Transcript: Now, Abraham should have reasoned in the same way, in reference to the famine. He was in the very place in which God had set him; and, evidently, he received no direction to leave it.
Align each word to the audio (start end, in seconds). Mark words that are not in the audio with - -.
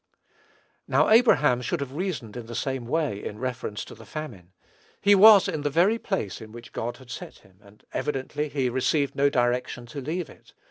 Now, 0.87 1.09
Abraham 1.09 1.61
should 1.61 1.79
have 1.79 1.91
reasoned 1.93 2.35
in 2.35 2.47
the 2.47 2.55
same 2.55 2.87
way, 2.87 3.23
in 3.23 3.37
reference 3.37 3.85
to 3.85 3.93
the 3.93 4.03
famine. 4.03 4.51
He 4.99 5.13
was 5.13 5.47
in 5.47 5.61
the 5.61 5.69
very 5.69 5.99
place 5.99 6.41
in 6.41 6.51
which 6.51 6.73
God 6.73 6.97
had 6.97 7.11
set 7.11 7.37
him; 7.45 7.59
and, 7.61 7.83
evidently, 7.93 8.49
he 8.49 8.67
received 8.67 9.13
no 9.15 9.29
direction 9.29 9.85
to 9.85 10.01
leave 10.01 10.27
it. 10.27 10.53